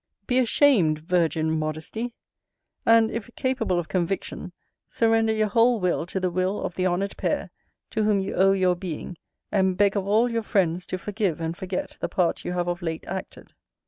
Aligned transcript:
Be 0.25 0.39
ashamed, 0.39 0.97
Virgin 0.97 1.51
Modesty! 1.59 2.11
And, 2.87 3.11
if 3.11 3.29
capable 3.35 3.77
of 3.77 3.87
conviction, 3.87 4.51
surrender 4.87 5.31
your 5.31 5.49
whole 5.49 5.79
will 5.79 6.07
to 6.07 6.19
the 6.19 6.31
will 6.31 6.61
of 6.63 6.73
the 6.73 6.87
honoured 6.87 7.15
pair, 7.17 7.51
to 7.91 8.03
whom 8.03 8.19
you 8.19 8.33
owe 8.33 8.53
your 8.53 8.75
being: 8.75 9.19
and 9.51 9.77
beg 9.77 9.95
of 9.95 10.07
all 10.07 10.27
your 10.27 10.41
friends 10.41 10.87
to 10.87 10.97
forgive 10.97 11.39
and 11.39 11.55
forget 11.55 11.99
the 12.01 12.09
part 12.09 12.43
you 12.43 12.53
have 12.53 12.67
of 12.67 12.81
late 12.81 13.05
acted. 13.05 13.53